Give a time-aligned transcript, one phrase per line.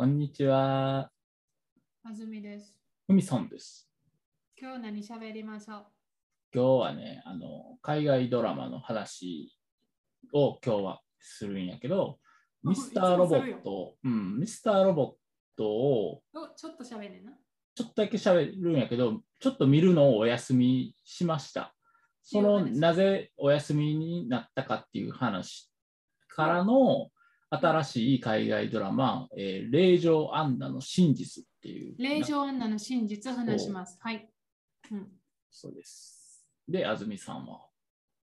[0.00, 1.10] こんにちは。
[2.04, 2.80] あずみです。
[3.06, 3.86] ふみさんです。
[4.58, 5.84] 今日何喋りましょう？
[6.54, 9.54] 今日はね、あの、海外ドラマの話
[10.32, 12.16] を今日はするんやけど、
[12.64, 15.12] あミスターロボット、うん、ミスターロボッ
[15.58, 17.32] トをおちょっと喋るな。
[17.74, 21.74] ちょっとだけ喋るんやけど、ちょっと見るのをお休みしました。
[22.22, 25.70] その、なぜお休みになったかっていう話
[26.26, 27.10] からの
[27.50, 31.94] 新しい海外ドラマ、えー、霊場アンナの真実っていう。
[31.98, 33.98] 霊場アンナの真実を話します。
[34.00, 34.28] はい。
[34.92, 35.08] うん、
[35.50, 36.46] そうです。
[36.68, 37.66] で、安住さんは？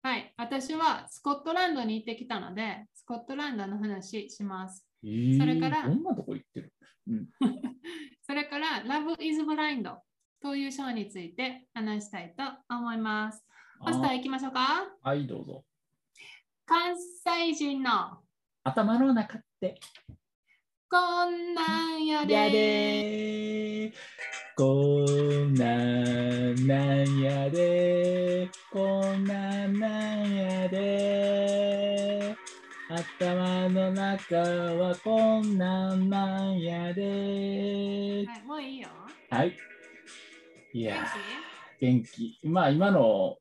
[0.04, 0.34] はい。
[0.38, 4.88] 私はスコットランドに行ってきたので、スコットランドの話します。
[5.04, 6.74] えーそれからどんなとこ行ってる、
[7.08, 7.28] うん、
[8.22, 9.94] それから、Love is Blind
[10.41, 12.44] というショーについて話したいと
[12.74, 13.44] 思います。
[13.80, 14.88] マスターあ行きましょうか？
[15.02, 15.66] はい、どうぞ。
[16.66, 18.20] 関西人の
[18.63, 19.79] 頭の中って。
[20.87, 23.93] こんなんやでやでー
[24.55, 32.35] こんなんなんやでこんなんなんやで
[32.89, 38.89] 頭の中はこんなんなんやではい、もういいよ。
[39.29, 39.57] はい。
[40.73, 41.07] いや
[41.79, 42.37] 元気。
[42.43, 43.37] まあ、今の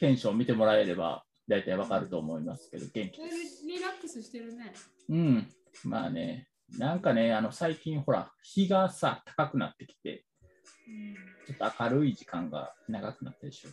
[0.00, 3.66] テンション見てもらえれば、大体わかると思いますけど、元気気です。
[3.66, 4.72] リリラックスしてるね。
[5.08, 5.48] うん。
[5.84, 10.24] まあね、なんかね、あの、最近ほら、日がさ、高くなってきて、
[10.88, 13.70] うんちょっと明るい時間が長くなったでしょ。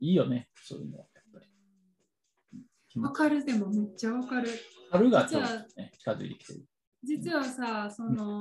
[0.00, 1.06] いいよね、そういうのは。
[1.14, 4.48] やっぱりわかるでもめっちゃわかる。
[4.90, 6.66] 春がちょっ実はとね、近づいてきてる。
[7.04, 8.40] 実はさ、その、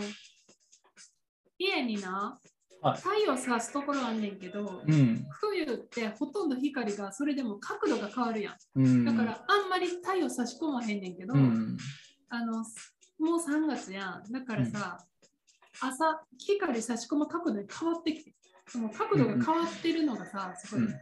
[1.58, 2.40] 家にな、
[2.82, 5.26] はい太陽さすところあんねんけど、うん。
[5.32, 8.56] 冬ってほとんど光がそれでも角度が変わるやん。
[8.76, 9.06] うん。
[9.06, 11.78] だからあんまり太陽差し込まへんねんけど、うん。
[12.30, 12.66] あのもう
[13.38, 14.32] 3月やん。
[14.32, 14.98] だからさ、
[15.82, 18.34] 朝光差し込む角度に変わってきて、
[18.68, 20.96] その角度が変わってるのがさ、すごいうん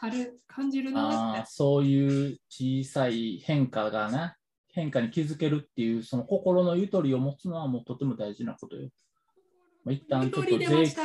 [0.00, 1.44] 春感じるなっ。
[1.46, 4.36] そういう小さい変化がな、
[4.72, 8.88] 変化に気づけるっていう、その心のゆとりを持つのはもうとても大事なことよ。
[9.84, 10.96] まあ、一旦ちょっと税税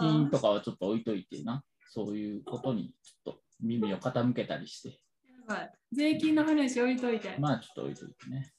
[0.00, 5.00] 金とかはちょっと置いといてな、そういうことにちょっと耳を傾けたりして、
[5.46, 7.34] はい税金の話置いといて。
[7.38, 8.52] まあちょっと置いといてね。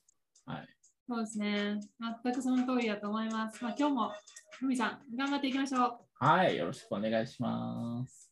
[0.46, 0.68] はい。
[1.08, 1.80] そうですね。
[2.24, 3.64] 全くその通りだと思います。
[3.64, 4.12] まあ、今日も、
[4.60, 5.98] ふみさん、頑張っていきましょう。
[6.14, 8.32] はい、よろしくお願いします。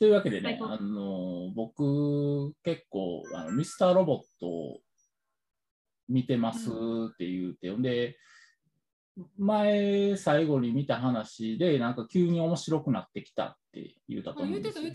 [0.00, 4.80] というわけでね、はいあの僕、結構あの、ミスターロボットを
[6.08, 8.16] 見てますって言うて、ん、で、
[9.36, 14.92] 前、最後に見た話で、なんか急に面白くなってきたって言うたと思うんですよ。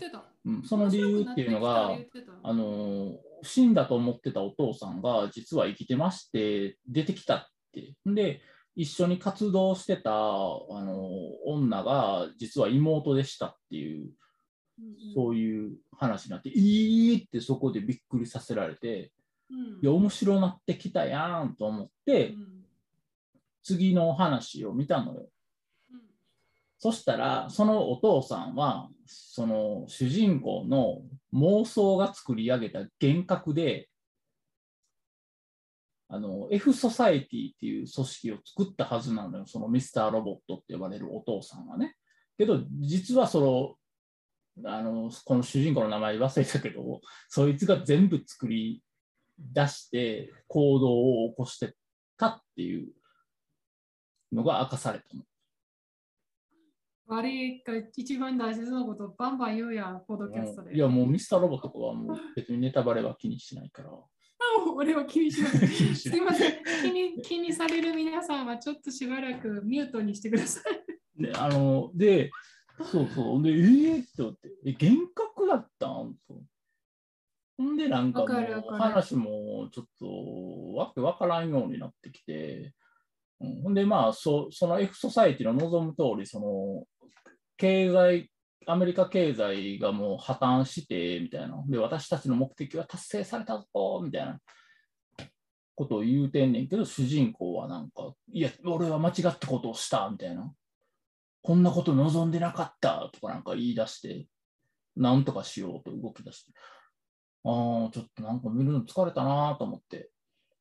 [0.64, 1.96] その理由っていうのが、
[2.42, 7.94] あの死んだと思ってたお父さんが実は生きてまして出てきたって。
[8.06, 8.40] で
[8.76, 11.08] 一緒に活動してたあの
[11.46, 14.10] 女が実は妹でしたっていう
[15.14, 19.12] そういう話になって、いいってそこでびっくりさせられて、
[19.50, 19.58] うん。
[19.82, 22.53] いや面白なってきたやんと思って、うん
[23.64, 25.28] 次の話を見たのよ。
[26.78, 31.00] そしたら、そのお父さんは、その主人公の
[31.32, 33.88] 妄想が作り上げた幻覚で、
[36.08, 41.96] あの F ソサエティっていう組織を作ったはずなのよ、そのミスターロボットって呼ばれるお父さんはね。
[42.36, 43.78] けど、実はそ
[44.62, 48.82] の、あのこの主人公の名前忘れたけど、そいつが全部作り
[49.38, 51.74] 出して行動を起こして
[52.18, 52.88] たっていう
[54.34, 55.22] のが明かされたの。
[57.06, 60.74] 悪いが一番大切なことバンバン言うやん、ポッドキャストで。
[60.74, 63.90] いや、もうミスターロボとかはもう別にネタバレは気にしないから。
[64.74, 65.52] 俺は 気にしない。
[65.94, 66.52] すいません
[66.82, 67.22] 気に。
[67.22, 71.22] 気にされる皆さんはちょっとしばらくミュートにしてください。
[71.22, 72.30] で、あの、で、
[72.90, 73.42] そうそう。
[73.42, 76.16] で、えー、って思って、え、幻覚だったん？
[76.26, 76.42] と。
[77.56, 78.24] ほんで、なんか
[78.78, 82.74] 話もちょっとわけわからんようになってきて、
[83.62, 86.84] ほんで、まあそ、その F ソサエティの望む通り、その、
[87.56, 88.30] 経済、
[88.66, 91.62] アメリカ経済がもう破綻して、みたいな。
[91.66, 94.40] で、私たちの目的は達成されたぞ、みたいな
[95.74, 100.52] ことを言うてんねんけど、主人公はなんか、いや、俺は間違ったことをした、みたいな。
[101.42, 104.26] こんなこと望んでなかったとかなんか言い出して、
[104.96, 106.52] なんとかしようと動き出して、
[107.44, 110.10] ああ、ちょっとなんか見るの疲れたなと思って。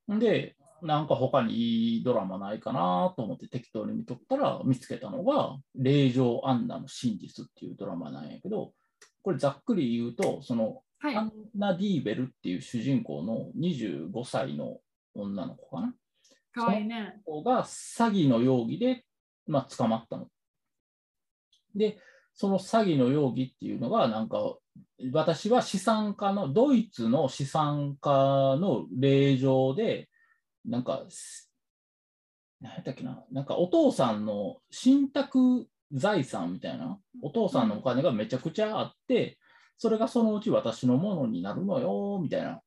[0.10, 8.74] で、なんか他にいいドラマないかなと思って適当に見とったら見つけたのが、霊場アンナの真実っていうドラマなんやけど、
[9.22, 11.22] これざっくり言うと、そのはいア。
[11.22, 14.78] ンナ・ディーベルっていう主人公の25歳の
[15.16, 15.94] 女の子かな？
[16.54, 17.22] かわいいね。
[17.26, 19.06] 子が詐欺の容疑で、
[19.48, 20.28] まあ、捕まったの。
[21.76, 21.98] で、
[22.34, 24.58] その詐欺の容疑っていうのが、なんか、
[25.12, 30.10] 私は資産家の、ドイツの資産家の令状で、
[30.66, 31.04] なんか、
[32.62, 39.38] 何やっけな、なんかお父さんの信託財産みたいな、お父さんのお金がめちゃくちゃあって、
[39.78, 42.62] それがそのうち私のものになるのよ、みたいな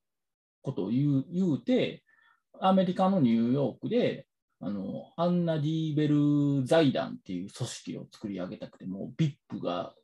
[0.63, 2.05] ことを言う言うて、
[2.61, 4.27] アメリカのニューヨークで、
[4.61, 9.95] あのアンナ・ディーベル財団っていう組織を作り上げたくて、もう VIP が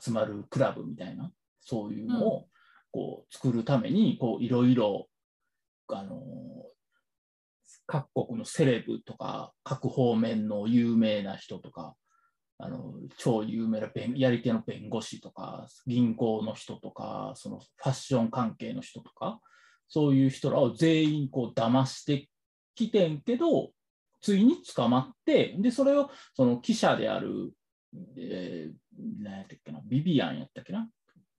[0.00, 1.30] 集まるクラブみたいな、
[1.60, 2.48] そういうのを
[2.90, 5.08] こう作るために、こういろいろ、
[5.88, 6.16] あの
[7.86, 11.94] 各国のセレブとか、各方面の有名な人とか、
[12.58, 19.40] あの超有名な弁やり手の弁護士とか、銀行の人とか、そのファッション関係の人とか、
[19.88, 22.28] そういう人らを全員こう騙して
[22.74, 23.70] きてんけど、
[24.20, 27.52] ついに捕まって、で、それをその記者である、
[28.16, 30.88] えー、何やったっけな、ビビアンやったっけな、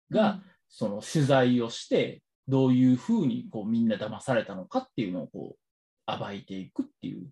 [0.10, 5.67] が、その取材をして、どういうふうにこうみんな騙されたのかっていうのをこう
[6.07, 7.27] 暴いていくっていう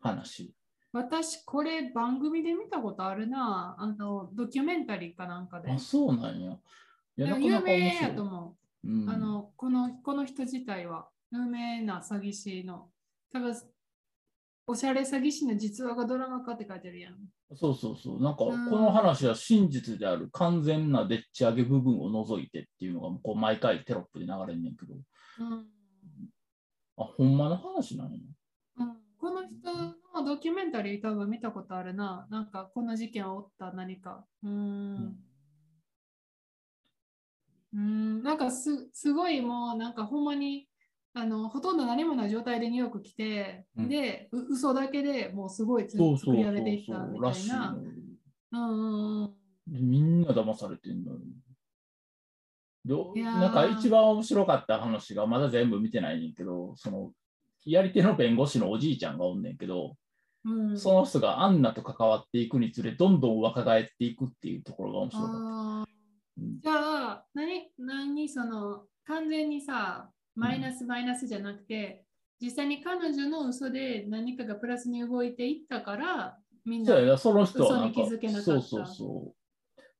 [0.00, 0.54] 話。
[0.92, 3.76] 私、これ番組で見たことあるな。
[3.78, 5.70] あの、ドキュメンタリーかなんかで。
[5.70, 6.52] あ、そうなんや。
[6.52, 8.88] いや、有名やと思う。
[8.88, 12.90] うんあのこのこの人自体は有名な詐欺師の
[13.32, 13.52] 多分
[14.68, 17.14] おしゃれ詐欺師の実話がドラマ化って書いてるやん。
[17.56, 18.22] そうそうそう。
[18.22, 25.66] なんか、こうんの話は真実である完全なでっち上げ部分を除いてっていうのが、こう毎回テロップで流れんねんけど、うん
[26.98, 28.18] あ、ほんまの話なんや。
[28.78, 29.72] うん、この人
[30.14, 32.26] のドキュメンタリー多分見たことあるな。
[32.30, 34.24] なんかこの事件を追った何か。
[34.42, 35.16] うーん。
[37.74, 40.66] うん、なんかすすごいもうなんかほんまに
[41.12, 46.02] あのほとんど何もない状態でニューヨーク来て、うんでう嘘だけでもうすごい作
[46.34, 47.76] り上げていったみたいな。
[49.66, 51.18] みんな騙されてんのよ。
[52.84, 57.12] なんか一番面白かった話がまだ全部見てないねんけど、その
[57.64, 59.96] やり手の弁護士のおじいちゃんがおんねんけど、
[60.44, 65.90] うん、その人がアンナと関わっていくにつれ、どんどん若返っていくっていうところが面白かった。
[66.62, 66.72] じゃ
[67.10, 72.04] あ何何その完全にさマイナスマイナスじゃなくて、
[72.40, 78.44] 実際に彼女の嘘で何かがプラスに動いていったからみんなその人はなんか嘘に気づけなかった。
[78.44, 79.37] そうそうそう。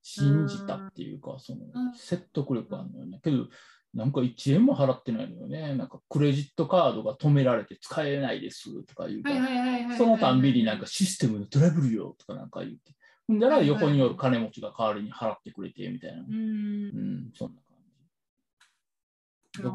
[0.02, 3.20] 信じたっていうか、そのうん説得力あるのよね。
[3.22, 3.46] けど、
[3.94, 5.74] なんか1円も払ってないのよね。
[5.74, 9.36] なんかクレジットカードが止められて使えないですとか言うかは
[9.78, 12.78] いら、そのたんびになんかシステムのトラブルよとかなんか言って。
[13.26, 16.22] ほんだら横におる金持ちが代わりに払ってくれてみたいな。
[16.22, 16.86] ううん
[17.28, 17.60] ん、そんな
[19.62, 19.70] だ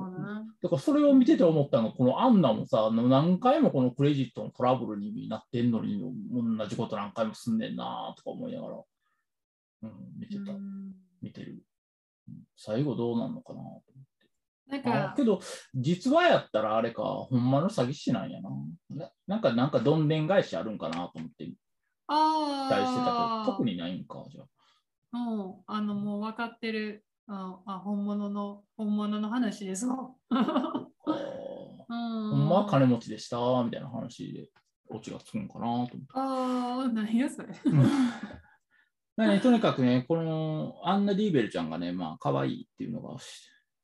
[0.69, 8.75] からそれを見てて思ったのが、このアンナもさ、何回もこのクレジットのトラブルになってんのに、同じこと何回もすんねんなとか思いながら、
[9.83, 11.63] うん、見てた、うん見てる。
[12.27, 13.93] うん最後どうなんのかなと
[14.67, 15.39] なんかあけど、
[15.75, 18.49] 実話やったらあれか、ほんまの詐欺師なんやな。
[18.89, 21.57] ななんか、なんかどんでん返しあるんかなと思って期
[22.07, 24.45] あ待してたけあど、特にないんか、じゃあ。
[25.13, 30.11] うん、あのもう分かってるああ本物の本物の話ですわ。
[31.87, 34.49] ほんまは金持ちでした、みたいな話で、
[34.87, 35.97] オチがつくんかなと思って。
[36.13, 37.49] ああ、何やそれ。
[39.15, 43.17] まあね、とにかくね、このアンナ・ディーベルちゃんがね、まあ、可愛いっていうのが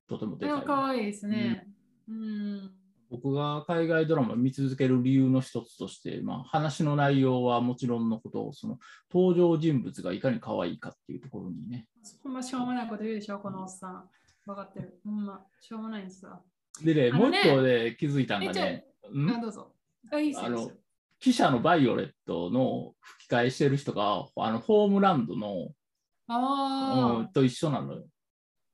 [0.08, 0.62] とてもでかい。
[0.64, 1.68] かわいいですね。
[2.08, 2.72] うん。
[3.12, 8.80] 僕が海外ドラマを見続ける理由の一つとして、まあ、話の内容はもちろんのこと、その
[9.12, 11.88] 登場人物がいかに可愛いかっていうところにね。
[12.24, 14.10] ほんましょうもないこと言うでしょ、このおっさん。
[14.46, 15.00] 分かってる。
[15.04, 16.42] ほんま、しょうもないんですわ。
[16.84, 19.30] でね、ねもう一個で気づいたんがね、ん？
[19.30, 19.74] あ、どうぞ。
[20.12, 20.78] あ、いいっすよあのいいっすよ。
[21.20, 25.70] 記者のバイオレットの吹き替えしてる人が、あのホームランドの、
[26.28, 28.08] あうんと一緒なのよ。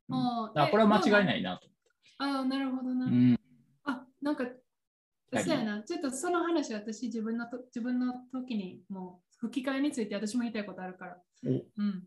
[0.10, 1.26] うんああこれは間違いい。
[1.26, 1.68] ないなと。
[2.20, 3.06] ああ、なるほどな。
[3.08, 3.40] うん
[3.84, 4.46] あ、なんか、
[5.32, 5.84] 何そうやな。
[5.84, 11.18] ちょっとその話、私自分のと自分の時にもう吹き替えについて私も言いたいことあるから。
[11.46, 12.04] おうん。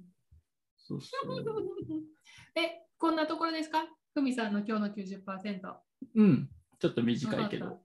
[0.77, 1.45] そうそう。
[2.55, 3.85] え、こんなところですか？
[4.15, 5.77] ふみさんの今日の90%。
[6.15, 7.81] うん、ちょっと短いけど。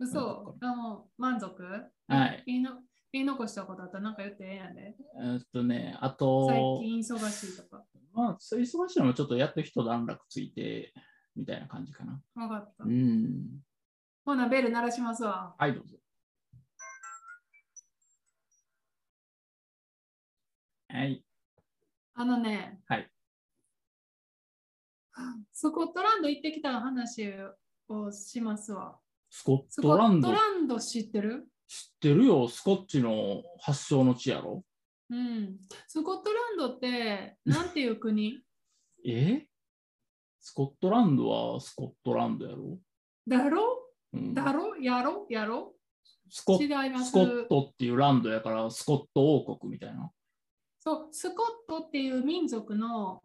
[0.00, 1.62] 嘘あもう満足？
[2.08, 2.42] はい。
[2.46, 2.70] 言いの
[3.12, 3.98] 言い残したことあった？
[3.98, 4.96] らなんか言ってええやんで。
[5.20, 7.84] えーっとね、あ最と、近忙しいとか。
[8.12, 10.92] まあ、そう忙しいのもちょっとやってる人段落ついて、
[11.36, 12.20] みたいな感じかな。
[12.34, 12.84] わかった。
[12.84, 13.60] うん。
[14.24, 15.54] ほな、ベル鳴らしますわ。
[15.58, 15.96] はい、どうぞ。
[20.88, 21.24] はい。
[22.14, 23.10] あのね、はい。
[25.52, 27.30] スコットランド行ってきた話
[27.88, 28.98] をしますわ。
[29.30, 30.28] スコッスコットランド。
[30.28, 31.48] トランド知ってる？
[31.68, 34.64] 知ってるよ、スコッチの発祥の地やろ。
[35.08, 35.58] うん。
[35.86, 38.40] スコットランドって、なんていう国？
[39.06, 39.46] え？
[40.40, 42.78] スコットランドはスコットランドやろ、
[43.28, 43.86] だろ？
[44.12, 44.76] うん、だろ？
[44.76, 45.26] やろ？
[45.30, 45.74] やろ？
[46.28, 47.10] スコ違います。
[47.10, 50.10] スコットっていうランドやからスコット王国みたいな。
[50.80, 53.22] そう、スコットっていう民族の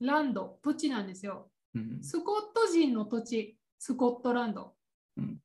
[0.00, 1.50] ランド、土地なんですよ。
[1.74, 1.98] うん。
[2.02, 4.74] スコット人の土地、スコットランド。
[5.16, 5.38] うん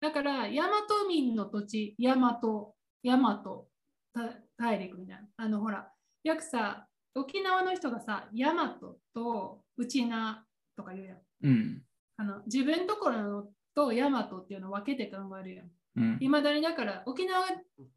[0.00, 3.68] だから、ヤマト民の土地、ヤマト、ヤマト
[4.12, 5.22] た大陸みたいな。
[5.38, 5.90] あの、ほら、
[6.24, 10.44] よくさ、沖縄の人がさ、ヤマトとウチナ
[10.76, 11.18] とか言うやん。
[11.42, 11.82] うん
[12.16, 13.44] あの自分ところの
[13.74, 15.66] とヤマトっていうのを分けて考えるやん。
[15.96, 17.46] うんいまだにだから沖縄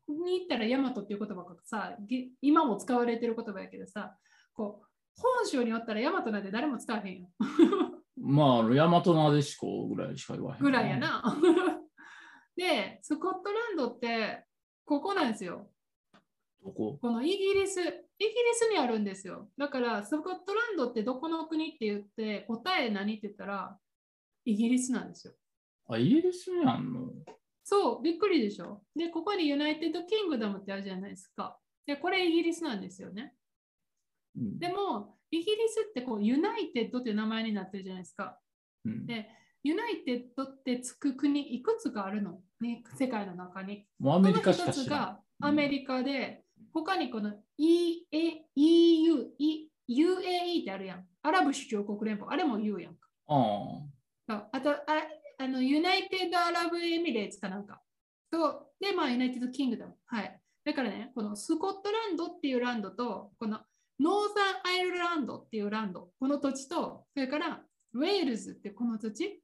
[0.07, 4.15] に行ったらヤマトっていう言葉がさ、ぎ今も使われてる言葉やけどさ、
[4.53, 7.27] こう本州におったらヤマトなんて誰も使わへんよ。
[8.19, 10.61] まあ、大和なでしこぐらいしか言わへん。
[10.63, 10.97] ぐらいや。
[10.97, 11.23] な。
[12.55, 14.45] で、スコットランドって
[14.85, 15.69] ここなんですよ。
[16.63, 16.97] どこ？
[16.99, 17.95] このイギリス、イギリ
[18.53, 19.51] スにあるんですよ。
[19.57, 23.79] だからスコットランドってどこの国って言って答え何って言ったら
[24.45, 25.33] イギリスなんですよ。
[25.87, 27.11] あ、イギリスにあんの？
[27.63, 28.83] そう、びっくりでしょ。
[28.95, 31.59] で、ここに United Kingdom ってあるじゃないですか。
[31.85, 33.35] で、これイギリスなんですよね。
[34.35, 38.39] うんでも、イギリスってこう United っていう名前になってるじゃないですか。
[38.85, 39.29] うんで、
[39.63, 43.85] United ってつく国いくつかあるの、ね、世界の中に。
[43.99, 46.43] もうアメリカしか知らアメリカで、
[46.73, 48.05] 他にこの EU、
[48.55, 51.05] E- UAE ってあるやん。
[51.21, 53.07] アラブ首長国連邦、あれも言うやんか。
[53.27, 53.81] あ
[54.29, 54.77] ああとあ、
[55.39, 57.81] あの、 United Arab Emirates かなんか。
[58.31, 59.95] と、で、まあ、 United Kingdom。
[60.05, 60.39] はい。
[60.65, 63.61] だからね、このスコットランドっていうランドと、この
[63.99, 67.63] Northern Ireland っていうランド、この土地と、それから
[67.93, 69.41] ウェールズってこの土地、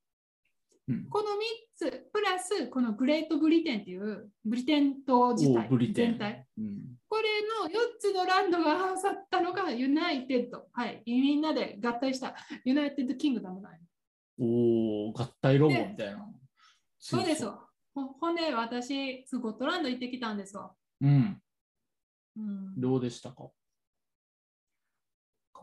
[0.88, 1.32] うんこの3
[1.76, 6.46] つ、プラスこのグレートブリテンっていうブリテン島自体ブリテン全体。
[6.58, 7.24] うんこれ
[7.64, 10.68] の4つのランドが合わさったのが United。
[10.74, 11.04] はい。
[11.06, 13.80] みんなで合体した United Kingdom なんよ
[14.40, 16.28] おお合体ロボみたいな。
[16.98, 17.70] そうですわ。
[17.94, 20.74] ほほんで、私、スコットランド行ってきたんですわ。
[21.02, 21.40] うん。
[22.36, 23.52] うん、どうでしたか？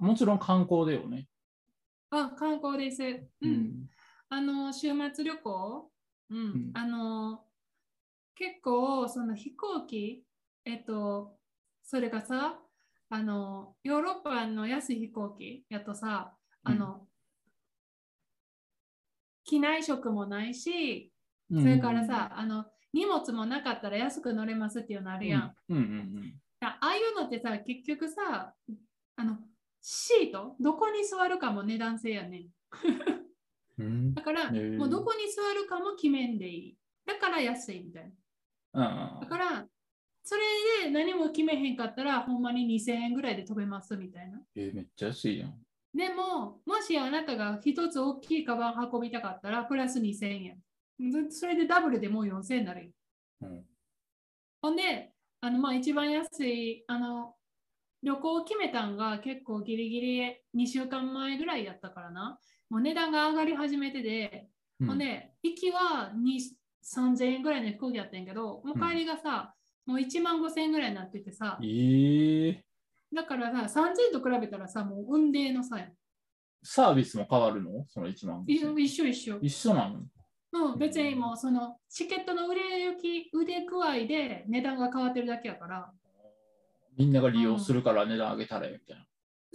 [0.00, 1.28] もちろん観光だよね。
[2.10, 3.02] あ、観光です。
[3.02, 3.30] う。
[3.42, 3.88] うんん。
[4.28, 5.90] あの、週末旅行、
[6.30, 7.44] うん、んあの、
[8.34, 10.24] 結構、その飛行機、
[10.64, 11.36] えっと、
[11.82, 12.58] それがさ、
[13.10, 17.06] あの、ヨーロッパの安い飛行機やとさ、あの、
[19.44, 21.12] 機内食もないし、
[21.52, 25.56] それからさ、あの、荷物もなかったら安く乗れますっていうのあうん、るやん。
[25.68, 28.54] うんうんあああいうのってさ、結局さ、
[29.16, 29.38] あの、
[29.80, 32.46] シート、どこに座るかも値段制やね
[34.14, 36.76] だから、もうどこに座るかも決めんでいい。
[37.06, 38.12] だから安いみたい
[38.72, 39.18] な。
[39.20, 39.66] だから、
[40.22, 40.42] それ
[40.84, 44.40] で何も決めへんかったら、ほんまに2000円ぐらいで飛べますみたいな。
[44.54, 45.54] えーめっちゃ安いやん。
[45.94, 50.58] でも、もしあなたが一つ大きいカバン運びたかったら、プラス2000円。
[51.10, 52.90] ずそれでダブルでもう4000円になるよ。
[53.42, 53.64] うん
[54.62, 57.34] ほんで、あのまあ一番安いあの
[58.02, 62.38] 旅行を決めたんが結構ギリギリ2週間前ぐらいやったからな。
[62.70, 64.48] もう値段が上がり始めてて、
[64.80, 66.40] うんほんで、行きは2
[66.82, 69.54] 3000円ぐらいの飛行機やったんやけど、もう帰りがさ、
[69.84, 72.56] もう1万5000円ぐらいになっててさ、えー、
[73.14, 75.92] だからさ、3000円と比べたらさ、もう運命の差やん。
[76.62, 77.84] サービスも変わるの？
[77.88, 79.38] その1万一緒一緒一緒。
[79.40, 80.00] 一緒なの？
[80.52, 85.92] うん、別にもうそのチケットの売れ行き、腕具合で値段が変わってるだけやから。
[87.00, 89.06] みんなが利用するから値段上げたらええみたいな。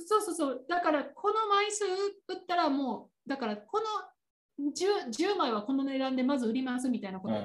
[0.06, 0.66] そうそうそう。
[0.68, 3.80] だから、この枚数売ったらもう、だから、こ
[4.60, 7.36] の 10, 10枚はこの値段でまず売りますみたいなこと。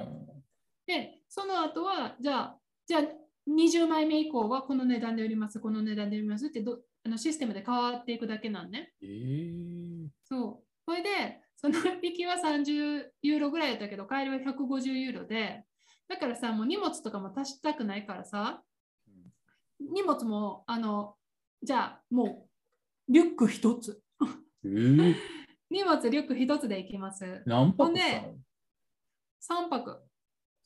[0.87, 3.01] で、その後は、じゃあ、じゃあ、
[3.49, 8.93] 20枚目以降はこの値段で売ります、この値段で売りますってどあのシステムで変わっていくだけなんね。
[9.01, 10.65] えー、そう。
[10.85, 15.63] それで、その引きは30ユーロぐらいだったけど、帰りは150ユーロで、
[16.07, 18.61] だからさ、もう荷物とかも足したくないからさ、
[19.89, 21.15] 荷物も、あの、
[21.63, 22.47] じゃあ、も
[23.09, 24.01] う、リュック一つ。
[24.63, 25.15] えー、
[25.69, 27.43] 荷物、リュック一つで行きます。
[27.45, 28.35] 何泊したの
[29.41, 30.03] ？3泊。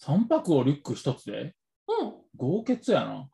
[0.01, 1.55] ?3 泊をリュック1つで？
[1.88, 2.13] うん。
[2.36, 3.29] 合血やな。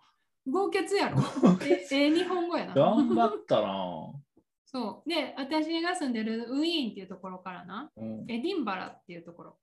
[0.47, 1.21] 合血やろ。
[1.61, 2.73] え、えー日本語やな。
[2.73, 4.13] 頑張ったな。
[4.65, 5.09] そう。
[5.09, 9.59] で、私が住んでるウィーンっていうところからな、うん、エディンバラっていうところ。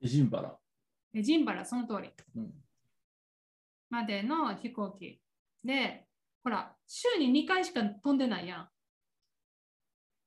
[0.00, 0.58] エジンバラ。
[1.14, 2.10] エジンバラ、その通り。
[2.34, 2.54] うん、
[3.90, 5.20] までの飛行機。
[5.66, 6.06] で、
[6.44, 8.68] ほら、週に2回しか飛んでないやん。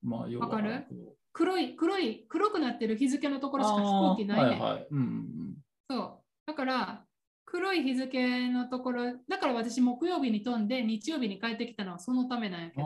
[0.01, 0.86] まあ、よわかる？
[1.31, 4.88] 黒い、黒い、黒くなってる日付のところしか飛行機ないねはいはい。
[4.91, 5.55] うんうん
[5.89, 6.24] そう。
[6.46, 7.05] だから、
[7.46, 12.84] 黒い日付のところ、だから私、木曜日に飛んで、日曜日に帰ってきたのはそのためなんやけう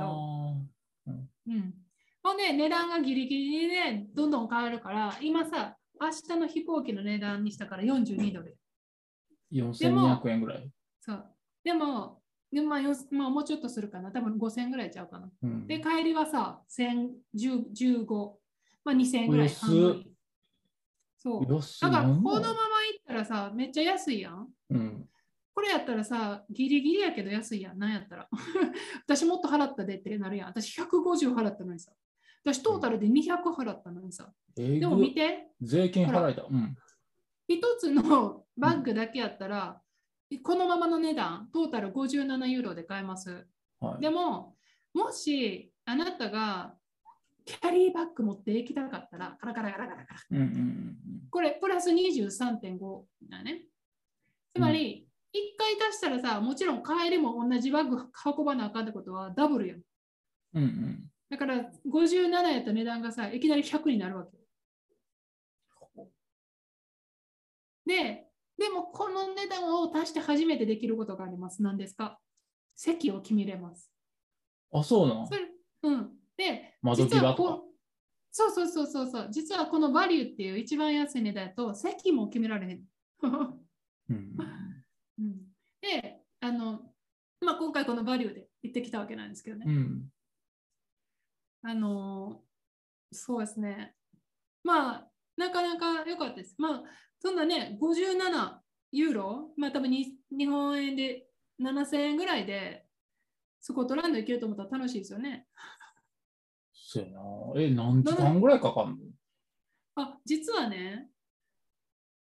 [1.12, 1.30] ん。
[1.48, 1.74] うん。
[2.22, 8.58] ほんで、値段がギリギリでどんどん変わるから、今さ、明日の飛行機の値段にしたから42ドル。
[9.52, 10.72] ー4200円ぐらい？
[11.02, 11.36] そう。
[11.64, 12.23] でも、
[12.54, 14.12] でまあ、よまあ、もうちょっとするかな。
[14.12, 15.30] 多分5000円ぐらいちゃうかな。
[15.42, 18.34] うんで、帰りはさ、1015、
[18.86, 21.46] まあ、2000円ぐらいそう。
[21.82, 24.48] だから、このまま行ったらさ、めっちゃ安いやん。
[24.70, 25.10] うん。
[25.56, 27.80] これやったらさ、ギリギリやけど安いやん。
[27.80, 28.30] なんやったら。
[29.08, 30.48] 私もっと払ったでってなるやん。
[30.50, 31.92] 私150払ったのにさ。
[32.44, 34.32] 私トータルで200払ったのにさ。
[34.58, 36.44] えでも見て、税金払えた。
[36.44, 36.76] うん。
[37.48, 39.82] 一つのバッグだけやったら、
[40.42, 43.46] このままの値段、トータル57ユーロで買えます。
[43.80, 44.02] はい。
[44.02, 44.56] でも、
[44.94, 46.76] もしあなたが
[47.46, 50.20] キャリーバッグ持って行きたかったら、カラカラカラカラカラ。
[50.32, 50.98] うんうんうん
[51.30, 53.64] これ、プラス23.5だね。
[54.54, 57.98] つまり、一回足したらさ、もちろん帰りも同じバッグ
[58.38, 59.76] 運ばなあかんってことはダブルよ。
[60.54, 60.64] うん。
[60.64, 61.12] うんうん。
[61.32, 64.38] だから、57やった値段がさ、いきなり100になるわけ。
[67.86, 71.64] で、でもこの値段を足して初めてできることがあります。
[71.64, 72.20] 何ですか？
[72.76, 73.92] 席を決めれます。
[74.72, 75.30] あ、そうなの
[75.84, 76.12] うん。
[76.38, 77.52] で、窓際とか？
[77.52, 77.70] こ
[78.32, 79.28] そうそうそうそうそう。
[79.32, 82.84] 実はこのバリューっていう一番安い値段だと席も決められへん。
[83.22, 83.50] うん。
[84.10, 84.34] うん
[85.82, 86.94] で、あの、
[87.42, 89.66] まあ、今回このバリューで行ってきたわけなんですけどね。
[89.68, 90.10] うん。
[91.62, 92.42] あの、
[93.12, 93.94] そうですね。
[94.64, 96.56] まあ、なかなか良かったです。
[96.58, 96.84] まあ、
[97.24, 98.62] そんなね、57
[98.92, 101.26] ユーロ、まあ多分に日本円で
[101.62, 102.86] 7000円ぐらいで、
[103.62, 105.48] スコットランド行けると思ったら楽しいですよね。
[106.74, 107.22] そうやな。
[107.62, 108.98] え、何時間ぐらいかかんの？
[109.96, 111.10] あ、実はね、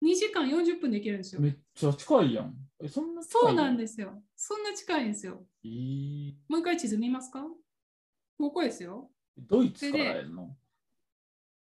[0.04, 1.42] 2時間40分で行けるんですよ。
[1.42, 2.54] めっちゃ近いやん。
[2.84, 4.22] え、そんな近いそうなんでですよ。
[4.36, 5.46] そんな近いんですよ。
[5.64, 7.46] えーもう一回地図見ますか？
[8.38, 9.10] ここですよ。
[9.38, 10.58] ドイツからやんの？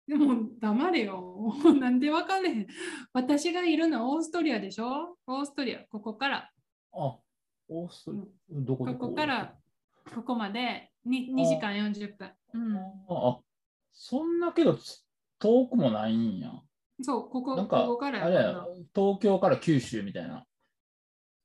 [0.07, 1.53] でも黙れよ。
[1.79, 2.67] なんでわかんねん。
[3.13, 5.17] 私がいるのはオーストリアでしょ？
[5.27, 6.51] オーストリア、ここから、
[6.93, 7.17] あ、
[7.67, 8.23] オーストリア。
[8.61, 9.07] どここどこ？
[9.09, 9.55] こから
[10.13, 12.31] ここまで 2, 2時間40分。
[12.53, 12.77] うん、
[13.09, 13.39] あ、
[13.93, 15.03] そんなけどつ
[15.39, 16.51] 遠くもないんや。
[17.01, 20.45] そう、ここなんか、ここからあれや東京から九州みたいな。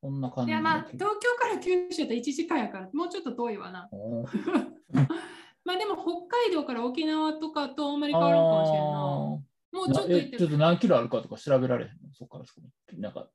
[0.02, 3.88] そんな感じいや、まあ、東京から九州って1時間やから、もうちょっと遠いわな。
[5.64, 8.90] まあでも、北海道から沖縄とかとあんまり変わらんかもしれんな。
[8.92, 9.42] も
[9.84, 12.12] うちょっと行っちょっと何キロあるかとか調べられへんの？
[12.12, 13.00] そこからそこに。
[13.00, 13.30] なんか、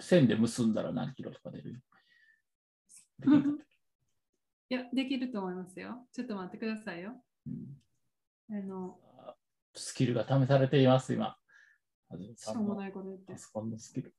[0.00, 1.82] 線で結んだら何キロとか出る？
[4.70, 6.06] いや、できると思いますよ。
[6.12, 7.12] ちょっと待ってくださいよ。
[7.46, 7.80] うん
[8.50, 8.98] あの、
[9.74, 11.36] スキルが試されています、今。
[12.36, 13.38] しょうもないこと言ってパ。
[13.38, 14.14] ソコンのスキル。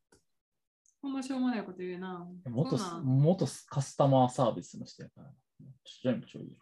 [1.02, 2.28] ほんましょうもないこと言うな。
[2.46, 5.34] 元元カスタマーサービスの人やから。
[5.84, 6.58] ちょいちょい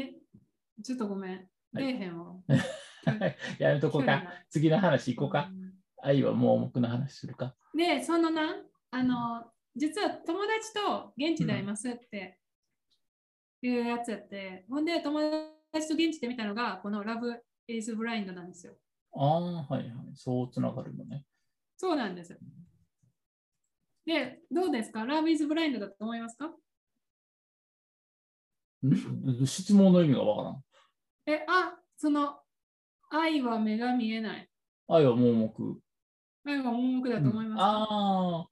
[0.00, 1.32] え、ちょっとごめん。
[1.32, 2.36] はい出えへんわ。
[3.58, 4.22] やめとこうか。
[4.48, 5.50] 次の話行こうか。
[5.50, 5.66] うん
[6.02, 7.56] 愛は盲目の話するか。
[7.74, 8.54] で、そのな、
[8.90, 12.38] あの、実は友達と現地で会いますって
[13.62, 15.18] いうやつやって、ほんで友
[15.72, 18.74] 達と現地で見たのが、この Love is Blind なんですよ。
[19.14, 19.90] ああ、はいはい。
[20.14, 21.26] そうつながるのね。
[21.76, 22.38] そうなんですよ。
[24.04, 26.54] で、どうですか ?Love is Blind だと思いますか？
[28.82, 29.46] ん？
[29.46, 30.64] 質問の意味がわからん。
[31.38, 32.38] え、あ、その、
[33.10, 34.48] 愛は目が見えない。
[34.88, 35.80] 愛は盲目。
[36.44, 38.48] 愛は盲目だと思いますか、ああ、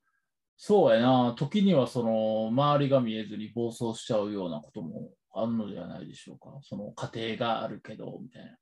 [0.57, 1.35] そうやな。
[1.37, 6.59] 時にはその周りが見えずに暴走しちゃうようなこともあるのではないでしょうか。
[6.63, 8.57] その家庭があるけど、みたいな。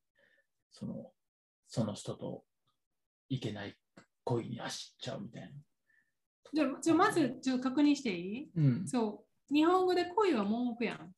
[0.70, 1.12] その、
[1.68, 2.44] その人と
[3.29, 3.77] いけない
[4.25, 5.48] 恋に走っちゃうみたいな。
[6.55, 8.51] じゃあじゃあまずちょっと確認していい？
[8.55, 8.87] うん。
[8.87, 9.55] そう。
[9.55, 11.12] 日本語で恋は盲目やん。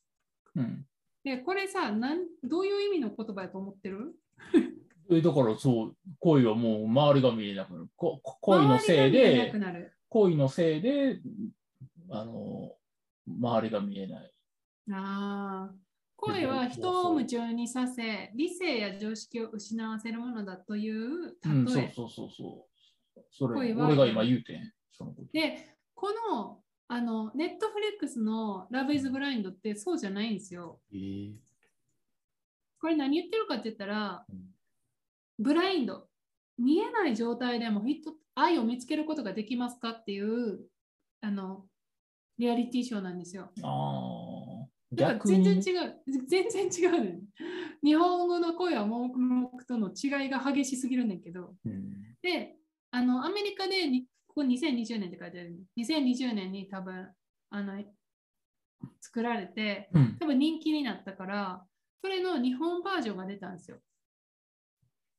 [0.56, 0.86] うん。
[1.24, 4.14] で、これさ、なんどういう意味の言葉やと思ってる？
[5.10, 7.88] えだからそう、恋はもう周りが見えなくなる。
[7.96, 9.52] こ恋のせいで
[10.08, 11.20] 恋のせいで、
[12.10, 12.76] あの、
[13.26, 14.32] 周りが見えない。
[14.92, 15.74] ああ。
[16.16, 21.92] 恋は人を夢中にさせ、理性や常識を失わせるものだといううん、そう例え。
[21.94, 22.66] そうそうそ
[23.16, 23.20] う。
[23.30, 24.72] それ、恋は俺が今言うてん。
[24.92, 25.28] そのこと。
[25.32, 30.80] で、この、あの、ネットフリックスの Love is Blind ってそうじゃないんですよ。
[30.92, 31.34] えー
[32.80, 34.54] これ何言ってるかって言ったら、うん
[35.38, 36.06] ブラインド、
[36.58, 40.60] 見えない状態でも人愛を見つけることができますかっていう、
[41.20, 41.64] あの、
[42.38, 43.50] リアリティショーなんですよ。
[43.62, 45.94] ああ、だから逆全然に違う。
[46.28, 47.20] 全然違うねん。
[47.82, 51.54] 日本語の声は黙々との違いが激しすぎるねんけど。
[51.64, 52.54] うんで、
[52.92, 55.56] あの、アメリカでに、ここ2020年って書いてある。
[55.76, 57.08] 2020年に多分、
[57.50, 57.82] あの、
[59.00, 61.64] 作られて、うん多分人気になったから、
[62.00, 63.78] それの日本バージョンが出たんですよ。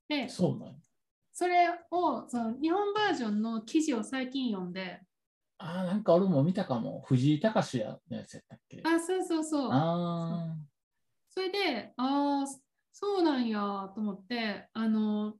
[0.10, 0.74] で、そうなんや
[1.32, 5.02] それを、その日本バージョンの記事を最近読んで、
[5.58, 7.02] あーなんか俺も見たかも。
[7.08, 8.82] 藤井隆やのやつやったっけ？
[8.84, 9.70] あ、そうそうそう。
[9.72, 10.58] あ
[11.30, 12.48] それで、ああ、
[12.92, 13.60] そうなんや
[13.96, 15.36] と思って、あの、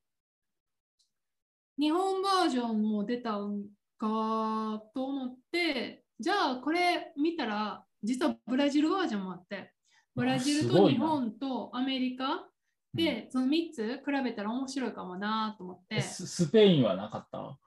[1.80, 3.64] 日本バージョンも出たん
[3.98, 9.74] かと思って、じゃあこれ見たら、実はブラジルバージョンもあって、
[10.16, 12.38] ブラジルと日本とアメリカー
[12.94, 17.58] で、その3つ比べたら面白いかもなと思っえて、ススペインはなかった？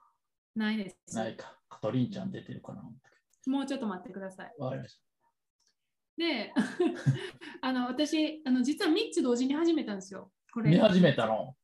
[0.55, 1.15] ないです。
[1.15, 1.55] ないか。
[1.69, 2.81] カトリンちゃん出てるかな。
[3.45, 4.53] もうちょっと待ってください。
[4.57, 4.99] わかりまし
[6.17, 6.51] で、
[7.61, 10.31] あの私あの、実は3つ同時に始めたんですよ。
[10.51, 10.65] こた。
[10.69, 11.55] れ見始めたの？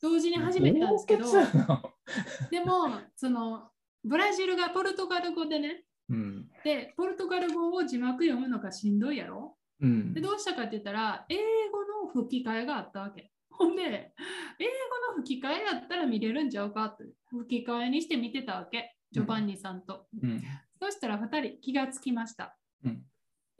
[0.00, 1.26] 同時に始めたんですけど、
[2.50, 3.70] でも、その
[4.04, 6.50] ブラジルがポルトガル語でね、うん。
[6.64, 9.56] で、ポルトガル語を字幕読むのがしんどいやろ？
[9.80, 11.36] うんで、どうしたかって言ったら、英
[11.70, 13.30] 語の吹き替えがあったわけ。
[13.50, 14.14] ほんで、
[14.58, 20.06] 英語の吹き替えやったら見れるんちゃうかって、吹き替えにして見てたわけ、ジョバンニさんと。
[20.22, 20.42] うん。
[20.80, 22.56] そしたら2人気がつきました。
[22.84, 23.04] うん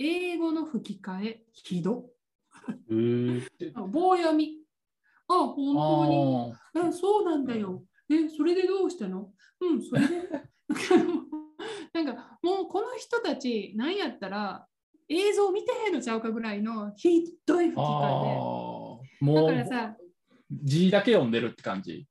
[0.02, 2.08] 英語の吹き替え、ひど。
[2.88, 4.59] えー、 棒読み。
[5.32, 6.52] あ、本当に。
[6.84, 7.84] ああそうなんだよ。
[8.10, 9.32] え、それでどうしたの？
[9.60, 10.28] うん、それで。
[11.92, 14.66] なんか、もうこの人たち、なんやったら、
[15.08, 19.34] 映像見てへんのちゃうかぐらいのひどい吹きあ替えで。
[19.34, 19.34] ー。
[19.34, 19.96] だもうからさ、
[20.50, 22.06] 字だけ読んでるって感じ？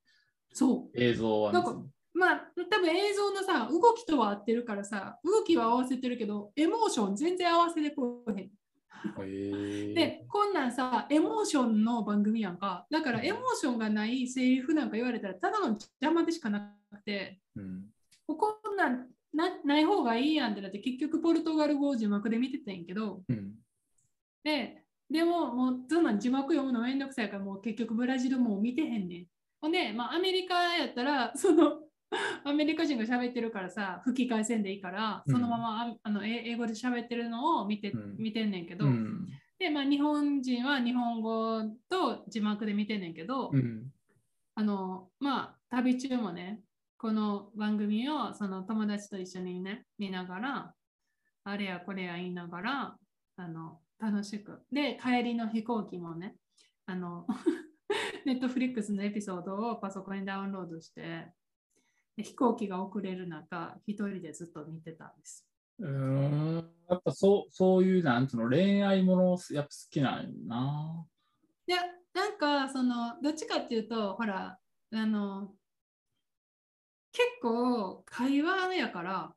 [0.52, 0.98] そう。
[0.98, 8.50] 映像はなんかまあ、多分映像のさ、動きとは合ってるからさ、動きは合わせてるけど、エモーション全然合わせてこうへん。
[9.94, 12.86] で、こんなんさ、エモーションの番組やんか。
[12.90, 17.84] だから、エモーションがないセリフなんか言われたら、ただの邪魔でしかなくて、うん。
[18.26, 23.54] こんなんなない方がいいやんってなって、結局ポルトガル語を字幕で見てたんやけど、うん。
[24.44, 29.26] で、でも、もう、そんなん字幕読むのめんどくさいから、もう結局ブラジルも見てへんねん。
[29.60, 31.80] ほんで、まあ、アメリカやったら、その、
[32.44, 38.16] アメリカ人が喋ってるからさ、吹き替えせんでいいから、そのまま、ああのえ英語で喋ってるのを見て,、うん。
[38.18, 39.28] 見てんねんけど、うん。
[39.58, 43.92] で、まあ、日本人は日本語と字幕で見てんねんけど、うん。
[44.54, 46.62] あの、まあ、旅中もね、
[46.98, 50.74] この番組をその友達と一緒にね、見ながら、
[51.44, 52.98] あれやこれや言いながら、
[53.36, 54.62] あの、楽しく。
[54.72, 56.36] で、帰りの飛行機もね、
[56.86, 57.26] あの、
[58.26, 61.32] ネットフリックスのエピソードをパソコンにダウンロードして、で
[62.16, 65.46] 飛行機が遅れる中、一人でずっと見てたんです。
[65.78, 71.06] うーんやっぱそうそういうなんつうの恋愛ものやっぱ好きなんやな。
[71.66, 71.78] いや、
[72.12, 74.58] なんか、その、どっちかっていうと、ほら、
[74.92, 75.54] あの、
[77.12, 79.34] 結構会話やから、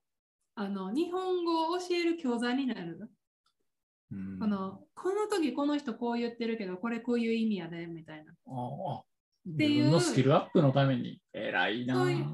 [0.56, 3.10] あの、日本語を教える教材になる。
[4.12, 8.34] うんこの、この時この人こう言ってるけど、これこういう意味やで、みたいな。
[8.48, 9.04] ああ
[9.58, 11.96] ていう自分のスキルアップのために偉いな。
[11.96, 12.26] そういう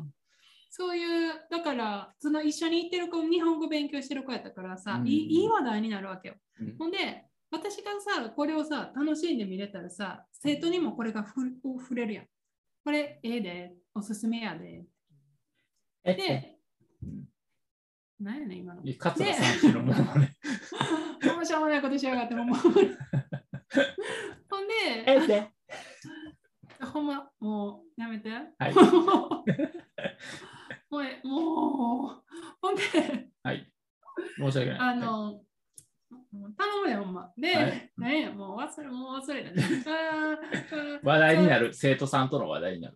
[0.69, 6.35] そういう、だから、その一緒に行ってる子、日本語勉強してる子やったからさ、うんいい話題になるわけよ。
[6.59, 12.25] うんほんで、私がさ、これをさ、楽しんで見れたらさ、生徒にもこれがふ触れるやん。
[12.85, 14.85] これ、ええで、おすすめやで。
[16.03, 16.57] えで、
[17.03, 17.29] うん
[18.19, 18.83] なんやねん、今の。
[18.97, 20.35] 桂三振の ものね。
[21.23, 22.47] 面白いことしやがって、もう。
[22.59, 22.69] ほ
[24.61, 24.75] んで、
[25.07, 25.49] えで。
[26.81, 28.29] ほんま、もう、やめて。
[28.29, 28.73] はい。
[30.89, 32.23] もうえ、もう、
[32.61, 32.81] ほんで、
[33.43, 33.71] はい。
[34.37, 34.79] 申し訳ない。
[34.79, 35.41] あの、
[36.57, 37.31] 頼むで、ほんま。
[37.37, 39.63] で、はいねもう忘れ、もう忘れたね。
[41.03, 42.95] 話題になる、生徒さんとの話題になる。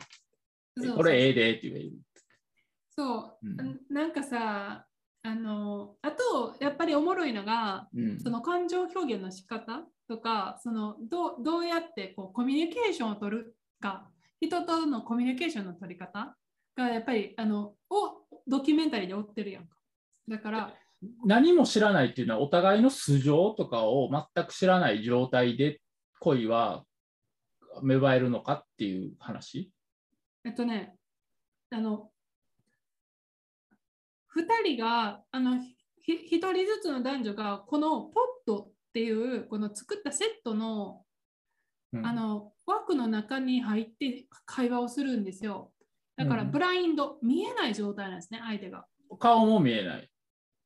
[0.75, 1.91] そうこれええでって言える。
[2.89, 4.87] そう、うんなんかさ、
[5.21, 14.09] あの、あと、やっぱりおもろいのが、うんその感情表現の仕方とか、そのどうどうやってこうコミュニケーションを取るか、
[14.41, 16.35] 人とのコミュニケーションの取り方
[16.75, 19.77] がやっぱりあのをドキュメンタリーで追ってるやんか。
[20.27, 20.73] だから、
[21.25, 25.81] 何も知らないっていうのはお互いの素性とかを全く知らない状態で
[26.19, 26.85] 恋は
[27.81, 29.71] 芽生えるのかっていう話？
[30.45, 30.95] えっとね、
[31.71, 32.09] あの、
[34.35, 35.57] 2人が、あの、
[36.01, 38.13] ひ1人ずつの男女が、このポッ
[38.45, 41.03] トっていう、この作ったセットの
[41.93, 45.71] うんあの枠の中に入って会話をするんですよ。
[46.15, 48.85] だからうんブラインド、見えない状態なんですね、相手が。
[49.19, 50.09] 顔も見えない。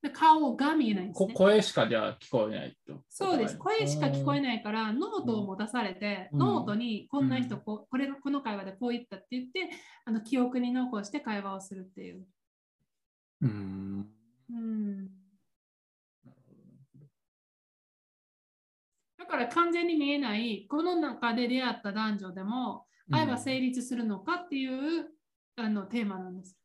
[0.02, 1.34] で顔が見えないんです、ね。
[1.34, 3.02] こ声しかじゃあ聞こえないと。
[3.10, 3.58] そうです。
[3.58, 4.42] 声しか聞こえい。
[4.42, 9.70] ないから、ノートを持たされて、うんノートにこんな人うんこう、これこの会話でこう言ったって言って、
[10.06, 12.26] あの記憶に残して会話をするっていう。
[13.42, 14.08] うん。
[14.50, 15.08] うん、
[19.18, 25.10] だから完全に見えない、この中で出会った男女でも、愛は成立するのかっていう、
[25.58, 26.56] あのテーマなんです。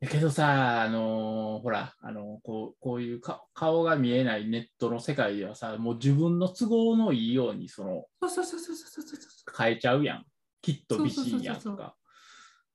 [0.00, 9.54] だけどさ、あのーほら、あのこうこういうか顔が見えないネットの世界ではさ、もう自分の都合のいいようにそのそうそうそうそうそうそうそう。
[9.56, 10.24] 変えちゃうやん。
[10.60, 11.96] きっと美人やそうそうそうそうとか。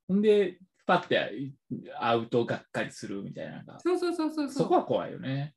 [0.07, 1.51] ほんで、パッて
[1.99, 4.49] 会うとがっかりするみたいなそうそうそうそうそう。
[4.49, 5.53] そこは怖いよね。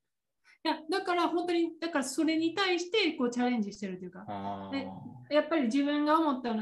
[0.62, 4.26] いやだから本当に、だからそれに対してこうチャレンジしてるというか、
[5.30, 6.52] やっぱり自分が思った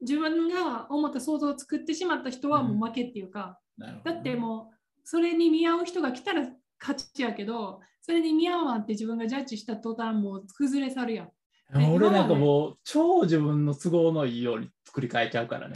[0.00, 6.46] 自分が思った想像を作ってしまった人はもう負けっていうか、ーなるほどねだってもうそれに見合う人が来たら
[6.80, 11.26] 勝ちやけど、それに見合わんって自分がジャッジした途端もう崩れ去るやん。
[11.78, 15.74] ね俺なんかもう超自分の都合のいいように作り変えちゃうからね。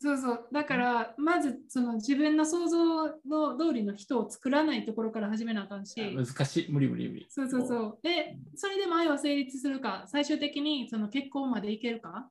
[0.00, 0.46] そうそう。
[0.52, 5.96] だから、まずその自分の想像の通りの人を作らないところから始めなあかんし。
[6.14, 7.26] 難しい、無理無理無理。
[7.28, 7.98] そうそうそう。
[8.02, 12.30] で、それでも愛は成立するか、最終的にその結婚までいけるかっ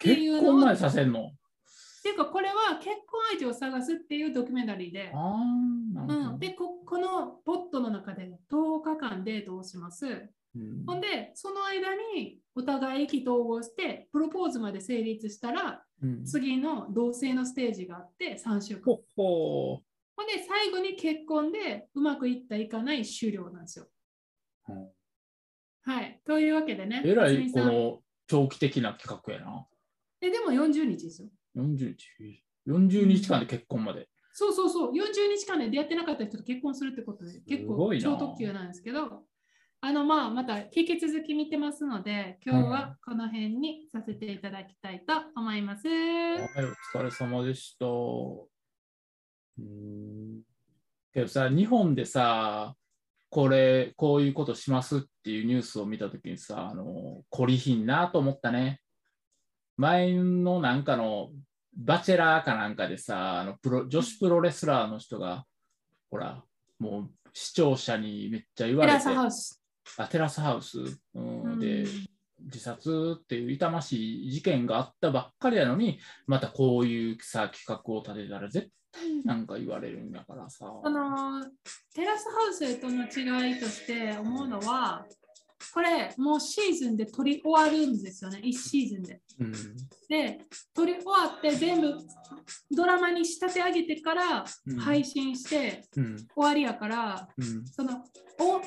[0.00, 1.20] ていうのを結婚までさせんの？
[1.20, 10.06] っていうか、これは結婚相手を探すっていうドキュメンタリーで、うん、でこ、このポットの中で10日間デートをします？
[10.06, 18.82] うんほんで、その間にお互い意気投合して、プロポーズまで成立したら、うん次の同性のステージがあって3週間。
[18.84, 19.82] ほほ
[20.16, 23.86] ほんで、最後に結婚でうまくいったいかない終了なんですよ。
[24.68, 24.88] ーうん
[25.82, 26.20] はい。
[26.26, 27.02] というわけでね。
[27.04, 29.66] えらいこの長期的な企画やな。
[30.20, 31.28] えでも40日ですよ。
[31.56, 32.44] 40日。
[32.66, 34.08] 40日間で結婚まで。
[34.32, 34.92] そうそうそう。
[34.92, 39.24] 40日間で出会ってなかった人と結婚するってことで、結構超特急なんですけど、
[39.82, 45.88] あのまあまた引き続き見てますので、今日はこの辺にさせていただきたいと思います。
[45.88, 46.40] はい、
[46.94, 47.86] お疲れ様でした。
[47.86, 50.42] うーん
[51.12, 52.76] けどさ、日本でさ、
[53.30, 58.80] これ、こういうことしますっていうニュースを見たときにさ、あの、懲りひんなと思ったね。
[59.80, 61.30] 前のなんかの、
[61.74, 65.46] バチェラーかなんかでさ、あのプロ女子プロレスラーの人が、
[66.10, 66.42] ほら、
[66.78, 68.98] もう視聴者にめっちゃ言われて。
[68.98, 69.62] テラス、ハウス。
[69.96, 70.78] あテラスハウス、
[71.14, 71.42] うん。
[71.44, 71.60] うん。
[71.60, 71.86] で、
[72.40, 80.66] 自殺っていう痛ましい事件があったばっかりなのに、またこういうさ企画を立てたら絶対なんか言われるんだからさ。
[80.84, 81.42] あの
[81.94, 85.06] テラスハウスとの違いとして思うのは、
[85.72, 89.20] これもうシーズンで撮り終わるんですよね、1シーズンで。
[89.38, 89.52] うん。
[90.08, 90.38] で、
[90.74, 91.94] 撮り終わって全部
[92.70, 94.78] ドラマに仕立て上げてからうん。
[94.78, 96.16] 配信してうん。
[96.16, 97.66] 終わりやから、うん。
[97.66, 98.04] その
[98.38, 98.60] お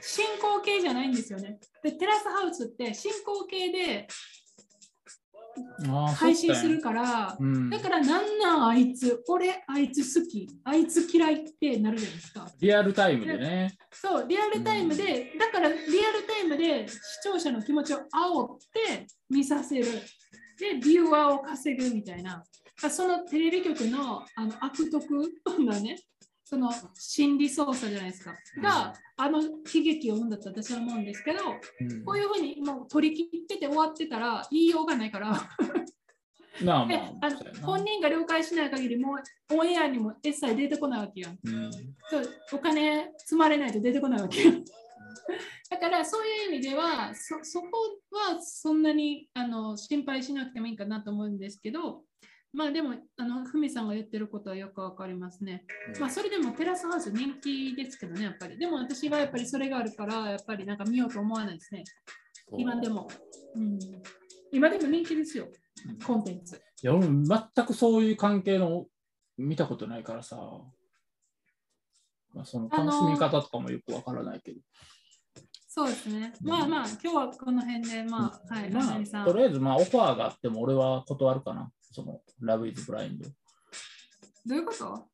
[0.00, 1.58] 進行形じゃないんですよね。
[1.82, 4.06] で、テラスハウスって進行形で
[6.14, 12.48] 配信するから、うんだからなんなんあいつ、俺あいつ好き、あいつ嫌いってなるじゃないですか。
[12.60, 13.76] リアルタイムでね。
[13.92, 19.84] そう、リアルタイムで、だからリアルタイムで視聴者の気持ちを煽って見させる。
[20.58, 22.42] で、ビューアーを稼ぐみたいな。
[22.90, 25.06] そのテレビ局のあの悪徳
[25.64, 25.96] なね、
[26.48, 28.34] その心理操作じゃないですか。
[28.62, 29.50] が、あの悲
[29.84, 31.40] 劇を生んだと私は思うんですけど、
[31.80, 35.34] うんこういうふうにもう取り切ってて終わってたら言いようがないから、
[36.58, 41.38] でまあまあ あの本人が了解しない限りもうオンエアにも一切出てこないわけやん。
[41.44, 41.70] うん
[42.08, 44.52] そうお金積まれないと出てこないわけよ。
[45.68, 47.68] だからそういう意味ではそそこ
[48.10, 52.04] はそんなにあの心配しなくてもいいかなと思うんですけど、
[52.52, 55.64] まあでも、あのふみさんが言ってることはよくわかりますね。
[56.00, 58.58] まあそれでもテラスハウス人気ですけどね、やっぱり。
[58.58, 61.84] でも私はやっぱりそれがあるから、やっぱりなんか見ようと思わないですね。
[62.56, 63.08] 今でも。
[63.54, 63.78] うん、
[64.50, 65.48] 今でも人気ですよ、
[66.06, 66.56] コンテンツ。
[66.56, 68.86] いや俺全くそういう関係の
[69.36, 70.36] 見たことないからさ、
[72.34, 74.60] まあ、その楽しみ方とかもよくわからないけど、
[75.66, 76.32] そうですね。
[76.42, 83.28] まあまあ、今日はこの辺で、まあ、はい、まあ、んとりあえずまあオファーがあっても俺は断るかな、そのラブイズブラインど
[84.54, 85.06] ういうこと？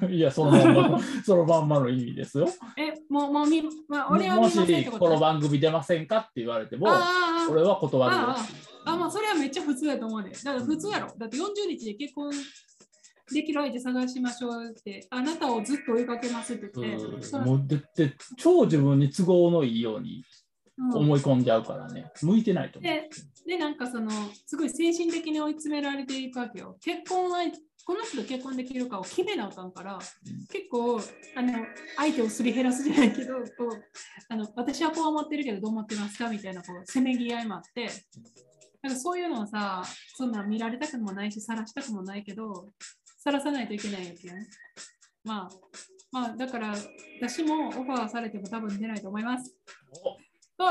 [0.00, 0.08] ド。
[0.08, 2.48] いや、そのまんまの そのまんまの意味ですよ。
[2.76, 4.98] え、もう、もう見、まあ、俺は見もませんってしこと？
[4.98, 8.36] この番組出ませんかって言われても、あ俺は断るよあ
[8.86, 10.30] あ、あ、まあ、それはめっちゃ普通だと思うね。
[10.30, 11.12] だから普通やろ。
[11.18, 12.30] だって40日で結婚
[13.32, 17.22] できる相手探しましょうって、あなたをずっと追いかけますって言って、うん。
[17.22, 20.24] そのもうでって超自分に都合のいいようにうん
[20.78, 22.92] 思い込んじゃうからね、向いてないと思う。
[22.92, 23.08] で
[23.46, 24.10] で、なんかその、
[24.46, 26.76] すごい精神的に追い詰められていくわけよ。
[26.80, 27.50] 結婚相
[27.84, 29.98] この人と結婚できるかを決めなあかんから、
[30.50, 31.00] 結構
[31.36, 31.52] あの
[31.96, 33.82] 相手をすり減らすじゃないけどこう
[34.28, 37.88] あの私はこう思ってるけどどう思ってますかみたいなこうせめぎ合いもあって
[38.82, 39.82] なんかそういうのをさ
[40.14, 42.68] そんな見られたくもないし晒したくもないけど
[43.18, 44.46] 晒さないといけないわけよね。
[45.24, 45.48] まあ
[46.12, 46.74] まあだから
[47.20, 49.56] 私もオファーされても多分出ないと思います。
[50.56, 50.64] と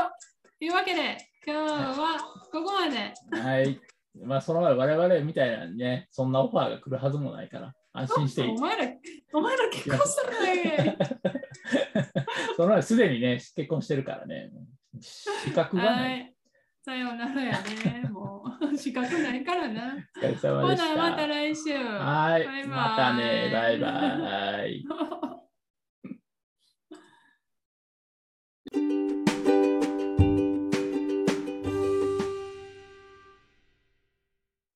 [0.60, 1.16] いうわけで
[1.46, 2.18] 今日は
[2.52, 3.12] ここまで。
[3.40, 3.80] はい。
[4.24, 8.54] まあ、その前、我々みたいなね、そんなオファーが来るはずもないから、安心していいお。
[8.60, 8.92] 前ら、
[9.32, 10.98] お前ら結婚するね。
[12.56, 14.50] その前、すでにね、結婚してるからね、
[15.00, 16.20] 資格がはない。
[16.20, 16.32] い。
[16.84, 18.08] さようならやね。
[18.10, 19.96] もう資格ないからな。
[20.16, 20.96] お疲れ様ほでした。
[20.96, 21.76] な、また来週。
[21.76, 22.44] はい。
[22.44, 23.50] バイバイまたね。
[23.52, 24.84] バイバイ。